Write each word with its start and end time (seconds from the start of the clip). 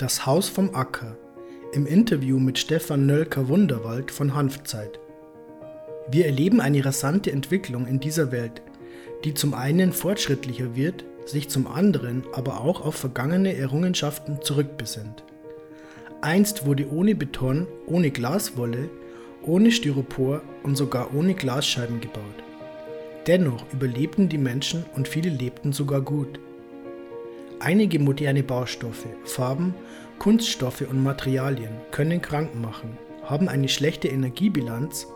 Das 0.00 0.24
Haus 0.24 0.48
vom 0.48 0.74
Acker 0.74 1.18
im 1.74 1.84
Interview 1.84 2.38
mit 2.38 2.58
Stefan 2.58 3.04
Nölker-Wunderwald 3.04 4.10
von 4.10 4.34
Hanfzeit. 4.34 4.98
Wir 6.10 6.24
erleben 6.24 6.62
eine 6.62 6.82
rasante 6.82 7.30
Entwicklung 7.30 7.86
in 7.86 8.00
dieser 8.00 8.32
Welt, 8.32 8.62
die 9.24 9.34
zum 9.34 9.52
einen 9.52 9.92
fortschrittlicher 9.92 10.74
wird, 10.74 11.04
sich 11.26 11.50
zum 11.50 11.66
anderen 11.66 12.24
aber 12.32 12.62
auch 12.62 12.80
auf 12.82 12.94
vergangene 12.94 13.54
Errungenschaften 13.54 14.38
zurückbesinnt. 14.40 15.22
Einst 16.22 16.64
wurde 16.64 16.90
ohne 16.90 17.14
Beton, 17.14 17.66
ohne 17.84 18.10
Glaswolle, 18.10 18.88
ohne 19.42 19.70
Styropor 19.70 20.40
und 20.62 20.76
sogar 20.76 21.14
ohne 21.14 21.34
Glasscheiben 21.34 22.00
gebaut. 22.00 22.24
Dennoch 23.26 23.66
überlebten 23.70 24.30
die 24.30 24.38
Menschen 24.38 24.86
und 24.96 25.08
viele 25.08 25.28
lebten 25.28 25.74
sogar 25.74 26.00
gut. 26.00 26.40
Einige 27.62 27.98
moderne 27.98 28.42
Baustoffe, 28.42 29.04
Farben, 29.24 29.74
Kunststoffe 30.18 30.80
und 30.80 31.02
Materialien 31.02 31.72
können 31.90 32.22
krank 32.22 32.54
machen, 32.54 32.96
haben 33.22 33.50
eine 33.50 33.68
schlechte 33.68 34.08
Energiebilanz, 34.08 35.06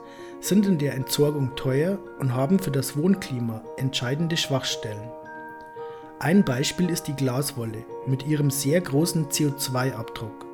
sind 0.41 0.67
in 0.67 0.77
der 0.77 0.93
Entsorgung 0.93 1.57
teuer 1.57 1.99
und 2.19 2.35
haben 2.35 2.59
für 2.59 2.71
das 2.71 2.99
Wohnklima 2.99 3.65
entscheidende 3.79 4.37
Schwachstellen. 4.37 5.09
Ein 6.19 6.45
Beispiel 6.45 6.91
ist 6.91 7.05
die 7.05 7.17
Glaswolle 7.17 7.83
mit 8.07 8.27
ihrem 8.27 8.51
sehr 8.51 8.83
großen 8.83 9.29
CO2-Abdruck. 9.31 10.45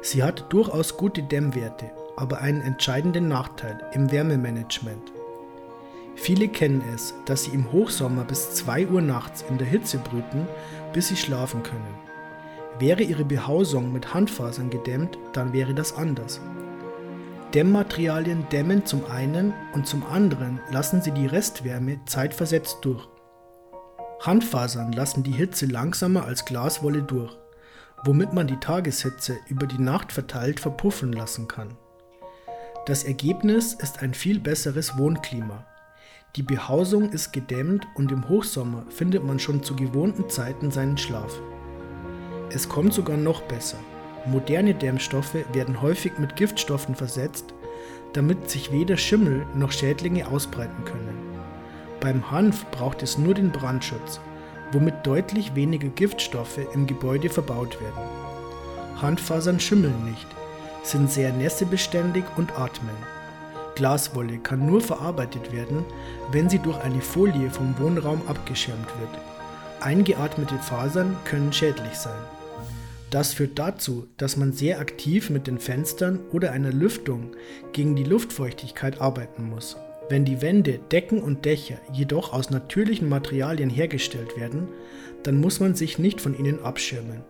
Sie 0.00 0.22
hat 0.22 0.50
durchaus 0.50 0.96
gute 0.96 1.22
Dämmwerte, 1.22 1.90
aber 2.16 2.40
einen 2.40 2.62
entscheidenden 2.62 3.28
Nachteil 3.28 3.78
im 3.92 4.10
Wärmemanagement. 4.10 5.12
Viele 6.16 6.48
kennen 6.48 6.82
es, 6.94 7.14
dass 7.24 7.44
sie 7.44 7.52
im 7.52 7.72
Hochsommer 7.72 8.24
bis 8.24 8.54
2 8.54 8.88
Uhr 8.88 9.00
nachts 9.00 9.44
in 9.48 9.58
der 9.58 9.66
Hitze 9.66 9.98
brüten, 9.98 10.46
bis 10.92 11.08
sie 11.08 11.16
schlafen 11.16 11.62
können. 11.62 11.94
Wäre 12.78 13.02
ihre 13.02 13.24
Behausung 13.24 13.92
mit 13.92 14.14
Handfasern 14.14 14.70
gedämmt, 14.70 15.18
dann 15.32 15.52
wäre 15.52 15.74
das 15.74 15.94
anders. 15.94 16.40
Dämmmaterialien 17.54 18.48
dämmen 18.50 18.86
zum 18.86 19.04
einen 19.06 19.52
und 19.72 19.86
zum 19.86 20.04
anderen 20.06 20.60
lassen 20.70 21.02
sie 21.02 21.10
die 21.10 21.26
Restwärme 21.26 21.98
zeitversetzt 22.06 22.78
durch. 22.82 23.08
Handfasern 24.20 24.92
lassen 24.92 25.22
die 25.22 25.32
Hitze 25.32 25.66
langsamer 25.66 26.24
als 26.24 26.44
Glaswolle 26.44 27.02
durch, 27.02 27.36
womit 28.04 28.32
man 28.32 28.46
die 28.46 28.58
Tageshitze 28.58 29.36
über 29.48 29.66
die 29.66 29.80
Nacht 29.80 30.12
verteilt 30.12 30.60
verpuffen 30.60 31.12
lassen 31.12 31.48
kann. 31.48 31.76
Das 32.86 33.04
Ergebnis 33.04 33.74
ist 33.74 34.02
ein 34.02 34.14
viel 34.14 34.40
besseres 34.40 34.96
Wohnklima. 34.96 35.66
Die 36.36 36.42
Behausung 36.44 37.10
ist 37.10 37.32
gedämmt 37.32 37.88
und 37.94 38.12
im 38.12 38.28
Hochsommer 38.28 38.84
findet 38.88 39.24
man 39.24 39.40
schon 39.40 39.64
zu 39.64 39.74
gewohnten 39.74 40.28
Zeiten 40.28 40.70
seinen 40.70 40.96
Schlaf. 40.96 41.40
Es 42.50 42.68
kommt 42.68 42.94
sogar 42.94 43.16
noch 43.16 43.42
besser. 43.42 43.78
Moderne 44.26 44.74
Dämmstoffe 44.74 45.34
werden 45.52 45.82
häufig 45.82 46.18
mit 46.18 46.36
Giftstoffen 46.36 46.94
versetzt, 46.94 47.52
damit 48.12 48.48
sich 48.48 48.70
weder 48.70 48.96
Schimmel 48.96 49.44
noch 49.56 49.72
Schädlinge 49.72 50.28
ausbreiten 50.28 50.84
können. 50.84 51.18
Beim 51.98 52.30
Hanf 52.30 52.64
braucht 52.70 53.02
es 53.02 53.18
nur 53.18 53.34
den 53.34 53.50
Brandschutz, 53.50 54.20
womit 54.70 55.04
deutlich 55.04 55.56
weniger 55.56 55.88
Giftstoffe 55.88 56.60
im 56.74 56.86
Gebäude 56.86 57.28
verbaut 57.28 57.80
werden. 57.80 59.02
Handfasern 59.02 59.58
schimmeln 59.58 60.04
nicht, 60.04 60.26
sind 60.84 61.10
sehr 61.10 61.32
nässebeständig 61.32 62.24
und 62.36 62.56
atmen. 62.56 63.19
Glaswolle 63.74 64.38
kann 64.38 64.66
nur 64.66 64.80
verarbeitet 64.80 65.52
werden, 65.52 65.84
wenn 66.32 66.48
sie 66.48 66.58
durch 66.58 66.78
eine 66.80 67.00
Folie 67.00 67.50
vom 67.50 67.78
Wohnraum 67.78 68.22
abgeschirmt 68.26 68.88
wird. 68.98 69.22
Eingeatmete 69.80 70.56
Fasern 70.58 71.16
können 71.24 71.52
schädlich 71.52 71.94
sein. 71.94 72.18
Das 73.10 73.32
führt 73.32 73.58
dazu, 73.58 74.06
dass 74.18 74.36
man 74.36 74.52
sehr 74.52 74.78
aktiv 74.78 75.30
mit 75.30 75.46
den 75.46 75.58
Fenstern 75.58 76.20
oder 76.30 76.52
einer 76.52 76.72
Lüftung 76.72 77.32
gegen 77.72 77.96
die 77.96 78.04
Luftfeuchtigkeit 78.04 79.00
arbeiten 79.00 79.48
muss. 79.48 79.76
Wenn 80.08 80.24
die 80.24 80.42
Wände, 80.42 80.78
Decken 80.92 81.22
und 81.22 81.44
Dächer 81.44 81.78
jedoch 81.92 82.32
aus 82.32 82.50
natürlichen 82.50 83.08
Materialien 83.08 83.70
hergestellt 83.70 84.36
werden, 84.36 84.68
dann 85.22 85.40
muss 85.40 85.60
man 85.60 85.74
sich 85.74 85.98
nicht 85.98 86.20
von 86.20 86.38
ihnen 86.38 86.62
abschirmen. 86.62 87.22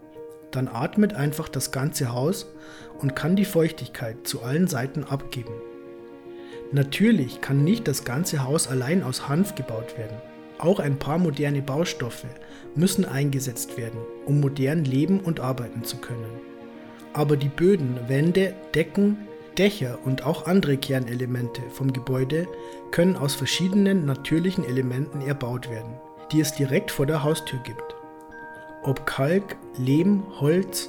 Dann 0.51 0.69
atmet 0.69 1.15
einfach 1.15 1.49
das 1.49 1.73
ganze 1.73 2.13
Haus 2.13 2.47
und 2.99 3.15
kann 3.15 3.37
die 3.37 3.45
Feuchtigkeit 3.45 4.27
zu 4.27 4.43
allen 4.43 4.67
Seiten 4.67 5.05
abgeben. 5.05 5.53
Natürlich 6.73 7.41
kann 7.41 7.65
nicht 7.65 7.89
das 7.89 8.05
ganze 8.05 8.45
Haus 8.45 8.69
allein 8.69 9.03
aus 9.03 9.29
Hanf 9.29 9.57
gebaut 9.57 9.99
werden. 9.99 10.17
Auch 10.59 10.79
ein 10.79 10.99
paar 10.99 11.19
moderne 11.19 11.63
Baustoffe 11.63 12.27
müssen 12.77 13.05
eingesetzt 13.05 13.77
werden, 13.77 13.99
um 14.27 14.41
modern 14.41 14.85
leben 14.85 15.21
und 15.21 15.41
arbeiten 15.41 15.83
zu 15.83 15.97
können. 15.97 16.31
Aber 17.13 17.37
die 17.37 17.49
Böden, 17.49 17.99
Wände, 18.07 18.55
Decken, 18.75 19.17
Dächer 19.59 19.99
und 20.05 20.25
auch 20.25 20.47
andere 20.47 20.77
Kernelemente 20.77 21.61
vom 21.73 21.93
Gebäude 21.93 22.47
können 22.93 23.17
aus 23.17 23.35
verschiedenen 23.35 24.07
natürlichen 24.07 24.65
Elementen 24.65 25.23
erbaut 25.23 25.69
werden, 25.69 25.95
die 26.31 26.41
es 26.41 26.55
direkt 26.55 26.93
vor 26.93 27.07
der 27.07 27.25
Haustür 27.25 27.59
gibt. 27.65 27.97
Ob 28.83 29.07
Kalk, 29.07 29.57
Lehm, 29.77 30.23
Holz, 30.41 30.89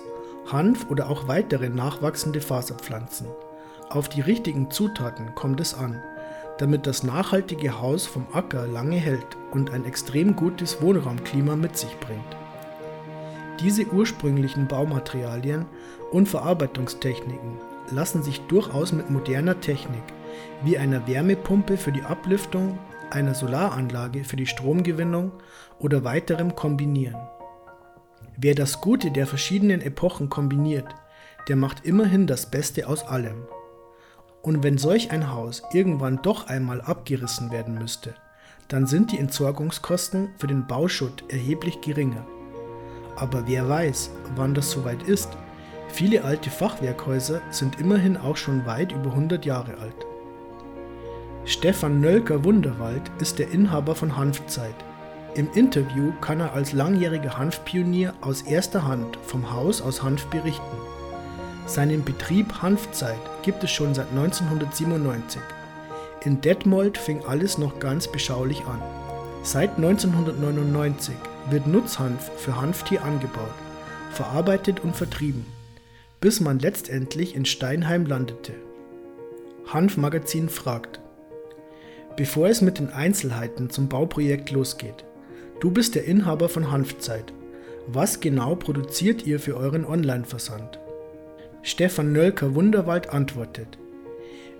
Hanf 0.52 0.90
oder 0.92 1.10
auch 1.10 1.28
weitere 1.28 1.70
nachwachsende 1.70 2.40
Faserpflanzen. 2.40 3.28
Auf 3.92 4.08
die 4.08 4.22
richtigen 4.22 4.72
Zutaten 4.72 5.36
kommt 5.36 5.60
es 5.60 5.74
an, 5.74 6.02
damit 6.60 6.88
das 6.88 7.04
nachhaltige 7.04 7.82
Haus 7.82 8.08
vom 8.08 8.26
Acker 8.32 8.66
lange 8.66 8.96
hält 8.96 9.36
und 9.52 9.72
ein 9.72 9.84
extrem 9.84 10.38
gutes 10.38 10.82
Wohnraumklima 10.82 11.58
mit 11.58 11.76
sich 11.76 12.00
bringt. 12.00 12.38
Diese 13.60 13.86
ursprünglichen 13.88 14.70
Baumaterialien 14.70 15.66
und 16.10 16.30
Verarbeitungstechniken 16.30 17.58
lassen 17.92 18.24
sich 18.24 18.40
durchaus 18.48 18.94
mit 18.94 19.10
moderner 19.10 19.60
Technik 19.60 20.04
wie 20.64 20.78
einer 20.78 21.06
Wärmepumpe 21.06 21.76
für 21.76 21.92
die 21.92 22.04
Ablüftung, 22.04 22.80
einer 23.10 23.36
Solaranlage 23.36 24.24
für 24.24 24.38
die 24.38 24.48
Stromgewinnung 24.48 25.34
oder 25.80 26.06
weiterem 26.06 26.56
kombinieren. 26.56 27.20
Wer 28.38 28.56
das 28.56 28.80
Gute 28.80 29.12
der 29.12 29.28
verschiedenen 29.28 29.82
Epochen 29.82 30.30
kombiniert, 30.30 30.88
der 31.50 31.58
macht 31.58 31.86
immerhin 31.86 32.26
das 32.26 32.50
Beste 32.50 32.88
aus 32.88 33.06
allem. 33.06 33.48
Und 34.42 34.64
wenn 34.64 34.78
solch 34.78 35.12
ein 35.12 35.32
Haus 35.32 35.62
irgendwann 35.72 36.22
doch 36.22 36.48
einmal 36.48 36.82
abgerissen 36.82 37.52
werden 37.52 37.76
müsste, 37.76 38.16
dann 38.68 38.88
sind 38.88 39.12
die 39.12 39.20
Entsorgungskosten 39.20 40.30
für 40.38 40.48
den 40.48 40.66
Bauschutt 40.66 41.24
erheblich 41.30 41.82
geringer. 41.82 42.26
Aber 43.16 43.48
wer 43.48 43.68
weiß, 43.68 44.12
wann 44.36 44.54
das 44.54 44.72
soweit 44.72 45.04
ist. 45.04 45.30
Viele 45.90 46.24
alte 46.24 46.50
Fachwerkhäuser 46.50 47.42
sind 47.50 47.80
immerhin 47.80 48.16
auch 48.16 48.38
schon 48.38 48.66
weit 48.66 48.94
über 48.94 49.10
100 49.12 49.46
Jahre 49.46 49.78
alt. 49.78 50.06
Stefan 51.44 52.00
Nölker 52.00 52.46
Wunderwald 52.46 53.12
ist 53.20 53.40
der 53.40 53.52
Inhaber 53.52 53.94
von 53.94 54.16
Hanfzeit. 54.16 54.76
Im 55.36 55.52
Interview 55.54 56.14
kann 56.22 56.40
er 56.40 56.54
als 56.54 56.72
langjähriger 56.72 57.38
Hanfpionier 57.38 58.14
aus 58.22 58.42
erster 58.44 58.86
Hand 58.86 59.18
vom 59.24 59.52
Haus 59.52 59.82
aus 59.82 60.02
Hanf 60.02 60.26
berichten. 60.28 60.78
Seinen 61.66 62.04
Betrieb 62.04 62.62
Hanfzeit 62.62 63.20
gibt 63.42 63.64
es 63.64 63.72
schon 63.72 63.94
seit 63.94 64.10
1997. 64.10 65.42
In 66.24 66.42
Detmold 66.42 66.98
fing 66.98 67.24
alles 67.26 67.58
noch 67.58 67.80
ganz 67.80 68.08
beschaulich 68.08 68.64
an. 68.66 68.82
Seit 69.44 69.78
1999 69.78 71.16
wird 71.50 71.66
Nutzhanf 71.66 72.32
für 72.38 72.62
Hanftier 72.62 73.04
angebaut, 73.04 73.54
verarbeitet 74.12 74.82
und 74.82 74.96
vertrieben, 74.96 75.46
bis 76.20 76.40
man 76.40 76.60
letztendlich 76.60 77.36
in 77.36 77.46
Steinheim 77.46 78.06
landete. 78.06 78.54
Hanfmagazin 79.66 80.50
fragt. 80.50 81.00
Bevor 82.16 82.50
es 82.50 82.62
mit 82.62 82.78
den 82.78 82.90
Einzelheiten 82.90 83.70
zum 83.70 83.90
Bauprojekt 83.90 84.52
losgeht, 84.52 85.06
du 85.60 85.72
bist 85.72 85.96
der 85.96 86.06
Inhaber 86.06 86.50
von 86.50 86.72
Hanfzeit. 86.72 87.34
Was 87.88 88.20
genau 88.20 88.56
produziert 88.56 89.26
ihr 89.26 89.40
für 89.40 89.56
euren 89.56 89.86
Online-Versand? 89.86 90.80
Stefan 91.64 92.12
Nölker 92.12 92.56
Wunderwald 92.56 93.12
antwortet: 93.12 93.78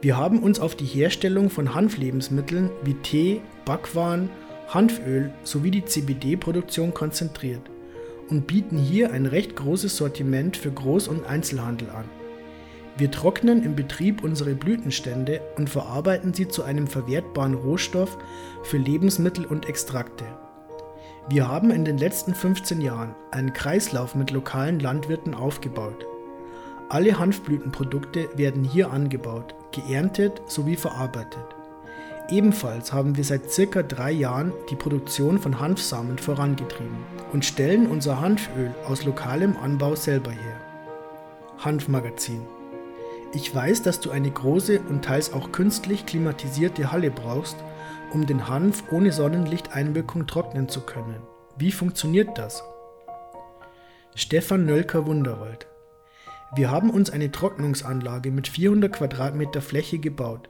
Wir 0.02 0.18
haben 0.18 0.44
uns 0.44 0.60
auf 0.60 0.76
die 0.76 0.86
Herstellung 0.86 1.50
von 1.50 1.74
Hanflebensmitteln 1.74 2.70
wie 2.84 2.94
Tee, 2.94 3.42
Backwaren, 3.66 4.30
Hanföl 4.68 5.34
sowie 5.44 5.72
die 5.72 5.84
CBD-Produktion 5.84 6.94
konzentriert 6.94 7.64
und 8.30 8.46
bieten 8.46 8.78
hier 8.78 9.12
ein 9.12 9.26
recht 9.26 9.56
großes 9.56 9.98
Sortiment 9.98 10.56
für 10.56 10.70
Groß- 10.70 11.10
und 11.10 11.26
Einzelhandel 11.26 11.90
an. 11.90 12.06
Wir 12.98 13.10
trocknen 13.10 13.64
im 13.64 13.76
Betrieb 13.76 14.24
unsere 14.24 14.54
Blütenstände 14.54 15.42
und 15.58 15.72
verarbeiten 15.72 16.36
sie 16.36 16.48
zu 16.48 16.62
einem 16.62 16.86
verwertbaren 16.86 17.56
Rohstoff 17.56 18.18
für 18.64 18.78
Lebensmittel 18.78 19.46
und 19.46 19.68
Extrakte. 19.68 20.26
Wir 21.30 21.48
haben 21.48 21.72
in 21.72 21.84
den 21.84 21.98
letzten 21.98 22.36
15 22.36 22.80
Jahren 22.80 23.16
einen 23.32 23.54
Kreislauf 23.54 24.14
mit 24.14 24.30
lokalen 24.32 24.80
Landwirten 24.80 25.34
aufgebaut. 25.34 26.06
Alle 26.92 27.18
Hanfblütenprodukte 27.18 28.28
werden 28.36 28.66
hier 28.66 28.92
angebaut, 28.92 29.56
geerntet 29.72 30.42
sowie 30.48 30.76
verarbeitet. 30.76 31.46
Ebenfalls 32.28 32.92
haben 32.92 33.16
wir 33.16 33.24
seit 33.24 33.50
circa 33.50 33.82
drei 33.82 34.12
Jahren 34.12 34.52
die 34.70 34.76
Produktion 34.76 35.40
von 35.40 35.62
Hanfsamen 35.62 36.18
vorangetrieben 36.18 36.98
und 37.32 37.46
stellen 37.46 37.88
unser 37.88 38.20
Hanföl 38.20 38.76
aus 38.86 39.06
lokalem 39.06 39.56
Anbau 39.56 39.96
selber 39.96 40.32
her. 40.32 40.60
Hanfmagazin. 41.60 42.42
Ich 43.34 43.56
weiß, 43.56 43.84
dass 43.84 44.02
du 44.02 44.12
eine 44.12 44.30
große 44.30 44.82
und 44.82 45.06
teils 45.06 45.32
auch 45.32 45.54
künstlich 45.54 46.06
klimatisierte 46.06 46.92
Halle 46.92 47.10
brauchst, 47.10 47.56
um 48.12 48.26
den 48.26 48.50
Hanf 48.50 48.84
ohne 48.92 49.14
Sonnenlichteinwirkung 49.14 50.28
trocknen 50.28 50.68
zu 50.68 50.82
können. 50.82 51.22
Wie 51.58 51.72
funktioniert 51.72 52.38
das? 52.38 52.62
Stefan 54.14 54.66
Nölker 54.66 55.06
Wunderwald. 55.06 55.71
Wir 56.54 56.70
haben 56.70 56.90
uns 56.90 57.10
eine 57.10 57.32
Trocknungsanlage 57.32 58.30
mit 58.30 58.50
400 58.50 58.92
Quadratmeter 58.92 59.62
Fläche 59.62 60.00
gebaut, 60.00 60.50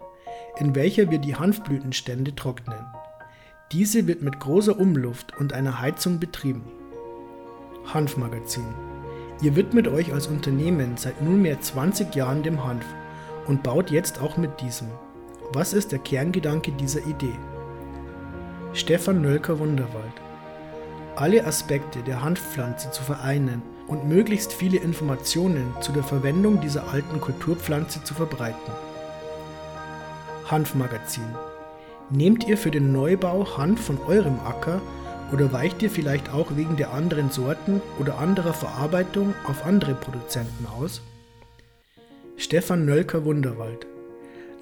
in 0.58 0.74
welcher 0.74 1.12
wir 1.12 1.20
die 1.20 1.36
Hanfblütenstände 1.36 2.36
trocknen. 2.36 2.84
Diese 3.72 4.08
wird 4.08 4.24
mit 4.24 4.40
großer 4.40 4.80
Umluft 4.80 5.38
und 5.38 5.54
einer 5.54 5.80
Heizung 5.80 6.20
betrieben. 6.20 6.64
Hanfmagazin. 7.86 8.66
Ihr 9.44 9.56
widmet 9.56 9.88
euch 9.88 10.12
als 10.12 10.26
Unternehmen 10.26 10.98
seit 10.98 11.22
nunmehr 11.22 11.62
20 11.62 12.16
Jahren 12.16 12.42
dem 12.42 12.64
Hanf 12.64 12.86
und 13.46 13.62
baut 13.62 13.92
jetzt 13.92 14.22
auch 14.22 14.38
mit 14.38 14.60
diesem. 14.60 14.88
Was 15.54 15.72
ist 15.72 15.92
der 15.92 16.00
Kerngedanke 16.00 16.72
dieser 16.72 17.06
Idee? 17.06 17.38
Stefan 18.74 19.22
Nölker 19.22 19.60
Wunderwald. 19.60 20.14
Alle 21.16 21.46
Aspekte 21.46 22.02
der 22.02 22.24
Hanfpflanze 22.24 22.90
zu 22.90 23.04
vereinen 23.04 23.62
und 23.88 24.08
möglichst 24.08 24.54
viele 24.54 24.78
Informationen 24.78 25.74
zu 25.82 25.92
der 25.92 26.04
Verwendung 26.04 26.62
dieser 26.62 26.90
alten 26.92 27.20
Kulturpflanze 27.20 28.04
zu 28.04 28.14
verbreiten. 28.14 28.72
Hanfmagazin. 30.46 31.24
Nehmt 32.10 32.48
ihr 32.48 32.58
für 32.58 32.72
den 32.72 32.92
Neubau 32.92 33.58
Hanf 33.58 33.86
von 33.86 33.98
eurem 34.08 34.40
Acker 34.42 34.82
oder 35.32 35.54
weicht 35.54 35.82
ihr 35.82 35.90
vielleicht 35.90 36.34
auch 36.34 36.58
wegen 36.58 36.76
der 36.76 36.92
anderen 36.92 37.30
Sorten 37.30 37.82
oder 38.00 38.18
anderer 38.18 38.54
Verarbeitung 38.54 39.34
auf 39.48 39.66
andere 39.66 39.94
Produzenten 39.94 40.66
aus? 40.66 41.02
Stefan 42.36 42.86
Nölker 42.86 43.24
Wunderwald. 43.24 43.88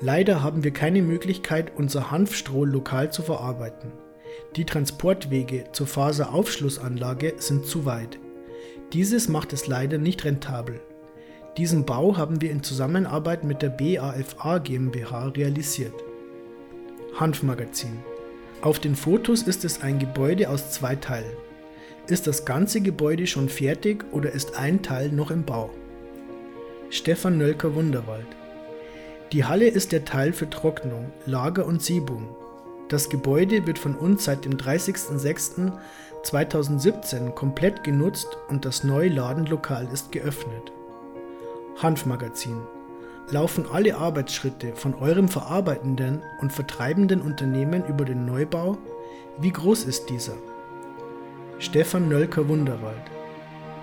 Leider 0.01 0.43
haben 0.43 0.63
wir 0.63 0.71
keine 0.71 1.01
Möglichkeit, 1.01 1.71
unser 1.75 2.11
Hanfstroh 2.11 2.65
lokal 2.65 3.11
zu 3.11 3.21
verarbeiten. 3.21 3.91
Die 4.55 4.65
Transportwege 4.65 5.65
zur 5.73 5.87
Faseraufschlussanlage 5.87 7.33
sind 7.37 7.65
zu 7.65 7.85
weit. 7.85 8.19
Dieses 8.93 9.29
macht 9.29 9.53
es 9.53 9.67
leider 9.67 9.99
nicht 9.99 10.25
rentabel. 10.25 10.79
Diesen 11.57 11.85
Bau 11.85 12.17
haben 12.17 12.41
wir 12.41 12.49
in 12.49 12.63
Zusammenarbeit 12.63 13.43
mit 13.43 13.61
der 13.61 13.69
BAFA 13.69 14.57
GmbH 14.57 15.27
realisiert. 15.27 15.93
Hanfmagazin. 17.19 17.99
Auf 18.61 18.79
den 18.79 18.95
Fotos 18.95 19.43
ist 19.43 19.63
es 19.63 19.81
ein 19.81 19.99
Gebäude 19.99 20.49
aus 20.49 20.71
zwei 20.71 20.95
Teilen. 20.95 21.37
Ist 22.07 22.25
das 22.25 22.45
ganze 22.45 22.81
Gebäude 22.81 23.27
schon 23.27 23.47
fertig 23.47 24.05
oder 24.11 24.31
ist 24.31 24.57
ein 24.57 24.81
Teil 24.81 25.11
noch 25.11 25.29
im 25.29 25.43
Bau? 25.43 25.69
Stefan 26.89 27.37
Nölker 27.37 27.75
Wunderwald. 27.75 28.25
Die 29.31 29.45
Halle 29.45 29.67
ist 29.67 29.91
der 29.91 30.05
Teil 30.05 30.33
für 30.33 30.49
Trocknung, 30.49 31.11
Lager 31.27 31.67
und 31.67 31.83
Siebung. 31.83 32.35
Das 32.89 33.09
Gebäude 33.09 33.65
wird 33.67 33.77
von 33.77 33.93
uns 33.95 34.25
seit 34.25 34.43
dem 34.45 34.57
30.06.2017 34.57 37.29
komplett 37.31 37.83
genutzt 37.83 38.39
und 38.47 38.65
das 38.65 38.83
neue 38.83 39.09
Ladenlokal 39.09 39.87
ist 39.93 40.11
geöffnet. 40.11 40.71
Hanfmagazin. 41.77 42.57
Laufen 43.29 43.67
alle 43.71 43.95
Arbeitsschritte 43.95 44.75
von 44.75 44.95
eurem 44.95 45.27
verarbeitenden 45.27 46.23
und 46.41 46.51
vertreibenden 46.51 47.21
Unternehmen 47.21 47.85
über 47.85 48.05
den 48.05 48.25
Neubau? 48.25 48.79
Wie 49.37 49.51
groß 49.51 49.83
ist 49.83 50.09
dieser? 50.09 50.33
Stefan 51.59 52.09
Nölker 52.09 52.49
Wunderwald. 52.49 53.03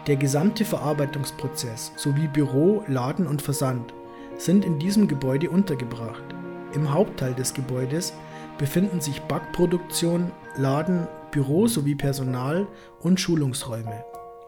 Der 0.08 0.16
gesamte 0.16 0.64
Verarbeitungsprozess 0.64 1.92
sowie 1.94 2.26
Büro, 2.26 2.82
Laden 2.88 3.28
und 3.28 3.40
Versand 3.40 3.94
sind 4.36 4.64
in 4.64 4.80
diesem 4.80 5.06
Gebäude 5.06 5.48
untergebracht. 5.48 6.24
Im 6.72 6.92
Hauptteil 6.92 7.34
des 7.34 7.54
Gebäudes 7.54 8.12
befinden 8.58 9.00
sich 9.00 9.20
Backproduktion, 9.22 10.32
Laden, 10.56 11.06
Büro 11.30 11.66
sowie 11.66 11.94
Personal 11.94 12.66
und 13.00 13.20
Schulungsräume. 13.20 14.04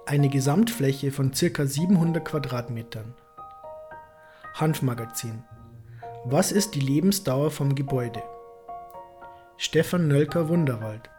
Eine 0.06 0.28
Gesamtfläche 0.28 1.12
von 1.12 1.32
ca. 1.32 1.66
700 1.66 2.24
Quadratmetern. 2.24 3.14
Hanfmagazin. 4.54 5.44
Was 6.24 6.50
ist 6.50 6.74
die 6.74 6.80
Lebensdauer 6.80 7.50
vom 7.50 7.74
Gebäude? 7.74 8.22
Stefan 9.56 10.08
Nölker 10.08 10.48
Wunderwald. 10.48 11.10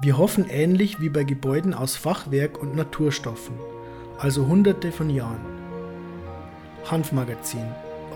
Wir 0.00 0.16
hoffen 0.16 0.48
ähnlich 0.48 1.00
wie 1.00 1.08
bei 1.08 1.24
Gebäuden 1.24 1.74
aus 1.74 1.96
Fachwerk 1.96 2.58
und 2.62 2.76
Naturstoffen, 2.76 3.56
also 4.18 4.46
hunderte 4.46 4.92
von 4.92 5.10
Jahren. 5.10 5.44
Hanfmagazin. 6.90 7.66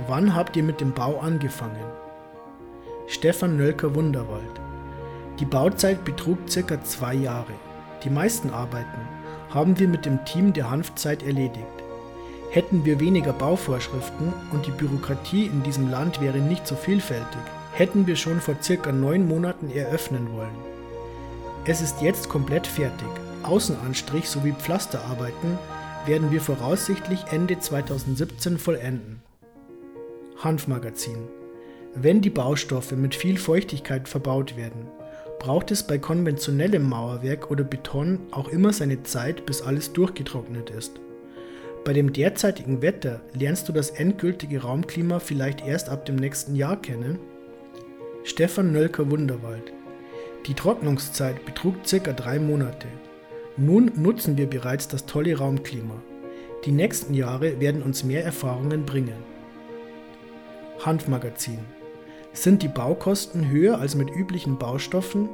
Wann 0.06 0.35
habt 0.35 0.56
ihr 0.56 0.62
mit 0.62 0.81
dem 0.81 0.93
Bau 0.93 1.19
angefangen? 1.19 2.01
Stefan 3.06 3.56
Nölker 3.56 3.94
Wunderwald. 3.94 4.60
Die 5.38 5.44
Bauzeit 5.44 6.04
betrug 6.04 6.38
circa 6.49 6.82
zwei 6.84 7.14
Jahre. 7.14 7.52
Die 8.04 8.10
meisten 8.10 8.50
Arbeiten 8.50 9.00
haben 9.50 9.78
wir 9.78 9.88
mit 9.88 10.06
dem 10.06 10.25
Team 10.25 10.52
der 10.52 10.70
Hanfzeit 10.70 11.22
erledigt. 11.22 11.66
Hätten 12.50 12.84
wir 12.84 13.00
weniger 13.00 13.32
Bauvorschriften 13.32 14.32
und 14.52 14.66
die 14.66 14.70
Bürokratie 14.70 15.46
in 15.46 15.62
diesem 15.62 15.90
Land 15.90 16.20
wäre 16.20 16.38
nicht 16.38 16.66
so 16.66 16.76
vielfältig, 16.76 17.40
hätten 17.72 18.06
wir 18.06 18.16
schon 18.16 18.40
vor 18.40 18.56
circa 18.62 18.93
neun 18.93 19.26
Monaten 19.26 19.70
eröffnen 19.70 20.32
wollen. 20.32 20.72
Es 21.64 21.81
ist 21.81 22.02
jetzt 22.02 22.28
komplett 22.28 22.66
fertig. 22.66 23.08
Außenanstrich 23.43 24.28
sowie 24.28 24.52
Pflasterarbeiten 24.52 25.58
werden 26.06 26.31
wir 26.31 26.40
voraussichtlich 26.40 27.25
Ende 27.31 27.58
2017 27.58 28.58
vollenden. 28.58 29.22
Hanfmagazin 30.38 31.28
wenn 31.94 32.23
die 32.23 32.31
Baustoffe 32.31 32.93
mit 32.93 33.15
viel 33.15 33.37
Feuchtigkeit 33.37 34.09
verbaut 34.09 34.56
werden, 34.56 34.87
braucht 35.39 35.71
es 35.71 35.83
bei 35.83 35.99
konventionellem 35.99 36.89
Mauerwerk 36.89 37.50
oder 37.50 37.65
Beton 37.65 38.21
auch 38.31 38.49
immer 38.49 38.73
seine 38.73 39.03
Zeit, 39.03 39.44
bis 39.44 39.61
alles 39.61 39.93
durchgetrocknet 39.93 40.71
ist. 40.71 41.00
Bei 41.85 41.93
dem 41.93 42.12
derzeitigen 42.12 42.81
Wetter 42.81 43.21
lernst 43.35 43.69
du 43.69 43.73
das 43.73 43.91
endgültige 43.91 44.62
Raumklima 44.62 45.19
vielleicht 45.19 45.67
erst 45.67 45.91
ab 45.91 46.06
dem 46.06 46.17
nächsten 46.17 46.55
Jahr 46.55 46.81
kennen? 46.81 47.19
Stefan 48.25 48.73
Nölker 48.73 49.11
Wunderwald. 49.11 49.73
Die 50.47 50.55
Trocknungszeit 50.55 51.45
betrug 51.45 51.75
circa 51.85 52.12
drei 52.12 52.38
Monate. 52.38 52.87
Nun 53.59 53.91
nutzen 53.97 54.38
wir 54.38 54.49
bereits 54.49 54.88
das 54.88 55.05
tolle 55.05 55.37
Raumklima. 55.37 56.00
Die 56.65 56.73
nächsten 56.73 57.12
Jahre 57.12 57.61
werden 57.61 57.83
uns 57.83 58.03
mehr 58.03 58.25
Erfahrungen 58.25 58.87
bringen. 58.87 59.25
Hanfmagazin 60.85 61.59
sind 62.33 62.62
die 62.62 62.69
Baukosten 62.69 63.49
höher 63.49 63.79
als 63.79 63.95
mit 63.95 64.11
üblichen 64.11 64.57
Baustoffen? 64.57 65.29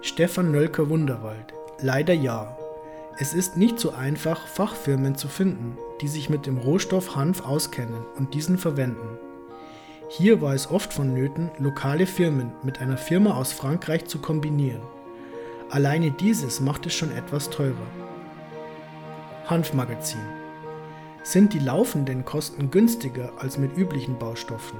Stefan 0.00 0.52
Nölker 0.52 0.88
Wunderwald. 0.88 1.54
Leider 1.80 2.14
ja. 2.14 2.56
Es 3.18 3.34
ist 3.34 3.56
nicht 3.56 3.80
so 3.80 3.90
einfach, 3.90 4.46
Fachfirmen 4.46 5.16
zu 5.16 5.26
finden, 5.26 5.76
die 6.00 6.08
sich 6.08 6.30
mit 6.30 6.46
dem 6.46 6.58
Rohstoff 6.58 7.16
Hanf 7.16 7.44
auskennen 7.44 8.04
und 8.16 8.34
diesen 8.34 8.58
verwenden. 8.58 9.18
Hier 10.08 10.40
war 10.40 10.54
es 10.54 10.70
oft 10.70 10.92
vonnöten, 10.92 11.50
lokale 11.58 12.06
Firmen 12.06 12.52
mit 12.62 12.80
einer 12.80 12.96
Firma 12.96 13.34
aus 13.34 13.52
Frankreich 13.52 14.04
zu 14.04 14.20
kombinieren. 14.20 14.82
Alleine 15.70 16.12
dieses 16.12 16.60
macht 16.60 16.86
es 16.86 16.94
schon 16.94 17.10
etwas 17.10 17.50
teurer. 17.50 17.74
Hanfmagazin. 19.46 20.20
Sind 21.24 21.54
die 21.54 21.58
laufenden 21.58 22.24
Kosten 22.24 22.70
günstiger 22.70 23.32
als 23.38 23.58
mit 23.58 23.76
üblichen 23.76 24.16
Baustoffen? 24.16 24.78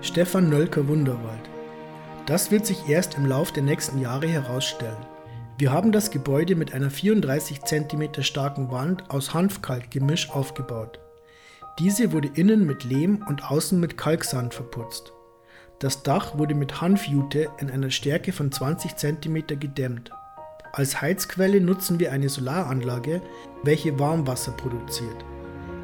Stefan 0.00 0.48
Nölker 0.48 0.86
Wunderwald. 0.86 1.50
Das 2.26 2.52
wird 2.52 2.64
sich 2.64 2.88
erst 2.88 3.16
im 3.16 3.26
Lauf 3.26 3.50
der 3.50 3.64
nächsten 3.64 4.00
Jahre 4.00 4.28
herausstellen. 4.28 4.96
Wir 5.58 5.72
haben 5.72 5.90
das 5.90 6.12
Gebäude 6.12 6.54
mit 6.54 6.72
einer 6.72 6.88
34 6.88 7.62
cm 7.64 8.22
starken 8.22 8.70
Wand 8.70 9.10
aus 9.10 9.34
Hanfkalkgemisch 9.34 10.30
aufgebaut. 10.30 11.00
Diese 11.80 12.12
wurde 12.12 12.30
innen 12.34 12.64
mit 12.64 12.84
Lehm 12.84 13.24
und 13.28 13.50
außen 13.50 13.80
mit 13.80 13.98
Kalksand 13.98 14.54
verputzt. 14.54 15.12
Das 15.80 16.04
Dach 16.04 16.38
wurde 16.38 16.54
mit 16.54 16.80
Hanfjute 16.80 17.48
in 17.58 17.68
einer 17.68 17.90
Stärke 17.90 18.30
von 18.32 18.52
20 18.52 18.96
cm 18.96 19.46
gedämmt. 19.58 20.12
Als 20.72 21.00
Heizquelle 21.00 21.60
nutzen 21.60 21.98
wir 21.98 22.12
eine 22.12 22.28
Solaranlage, 22.28 23.20
welche 23.64 23.98
Warmwasser 23.98 24.52
produziert. 24.52 25.24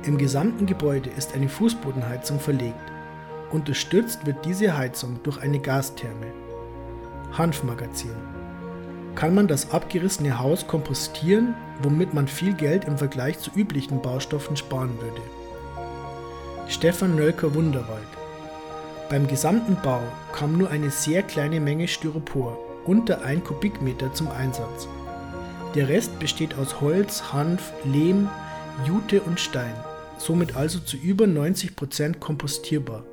Im 0.04 0.18
gesamten 0.18 0.66
Gebäude 0.66 1.10
ist 1.10 1.34
eine 1.34 1.48
Fußbodenheizung 1.48 2.38
verlegt. 2.38 2.93
Unterstützt 3.54 4.26
wird 4.26 4.44
diese 4.44 4.76
Heizung 4.76 5.20
durch 5.22 5.38
eine 5.40 5.60
Gastherme. 5.60 6.26
Hanfmagazin. 7.38 8.16
Kann 9.14 9.32
man 9.32 9.46
das 9.46 9.70
abgerissene 9.70 10.40
Haus 10.40 10.66
kompostieren, 10.66 11.54
womit 11.80 12.14
man 12.14 12.26
viel 12.26 12.54
Geld 12.54 12.84
im 12.86 12.98
Vergleich 12.98 13.38
zu 13.38 13.52
üblichen 13.54 14.02
Baustoffen 14.02 14.56
sparen 14.56 14.98
würde? 15.00 15.20
Stefan 16.66 17.14
Nölker 17.14 17.54
Wunderwald. 17.54 18.08
Beim 19.08 19.28
gesamten 19.28 19.76
Bau 19.84 20.02
kam 20.32 20.58
nur 20.58 20.70
eine 20.70 20.90
sehr 20.90 21.22
kleine 21.22 21.60
Menge 21.60 21.86
Styropor, 21.86 22.58
unter 22.84 23.22
1 23.22 23.44
Kubikmeter, 23.44 24.12
zum 24.14 24.32
Einsatz. 24.32 24.88
Der 25.76 25.88
Rest 25.88 26.18
besteht 26.18 26.58
aus 26.58 26.80
Holz, 26.80 27.32
Hanf, 27.32 27.72
Lehm, 27.84 28.28
Jute 28.84 29.20
und 29.20 29.38
Stein. 29.38 29.74
somit 30.18 30.56
also 30.56 30.80
zu 30.80 30.96
über 30.96 31.26
90% 31.26 32.18
kompostierbar. 32.18 33.04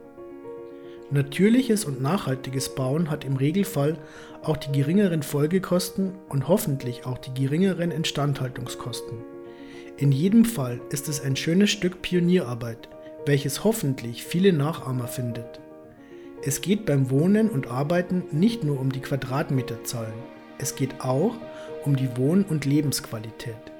Natürliches 1.12 1.84
und 1.84 2.02
nachhaltiges 2.02 2.74
Bauen 2.74 3.12
hat 3.12 3.26
im 3.26 3.36
Regelfall 3.36 3.98
auch 4.44 4.56
die 4.56 4.72
geringeren 4.72 5.24
Folgekosten 5.24 6.14
und 6.30 6.48
hoffentlich 6.48 7.06
auch 7.06 7.18
die 7.18 7.34
geringeren 7.34 7.92
Instandhaltungskosten. 7.92 9.18
In 9.98 10.14
jedem 10.14 10.46
Fall 10.46 10.80
ist 10.90 11.10
es 11.10 11.22
ein 11.22 11.36
schönes 11.36 11.70
Stück 11.70 12.02
Pionierarbeit, 12.02 12.88
welches 13.26 13.64
hoffentlich 13.66 14.24
viele 14.24 14.54
Nachahmer 14.54 15.08
findet. 15.08 15.60
Es 16.44 16.62
geht 16.62 16.86
beim 16.86 17.10
Wohnen 17.10 17.50
und 17.50 17.68
Arbeiten 17.68 18.24
nicht 18.32 18.64
nur 18.64 18.80
um 18.80 18.92
die 18.92 19.02
Quadratmeterzahlen, 19.02 20.14
es 20.58 20.76
geht 20.76 21.02
auch 21.02 21.36
um 21.84 21.96
die 21.96 22.16
Wohn- 22.18 22.46
und 22.46 22.66
Lebensqualität. 22.66 23.71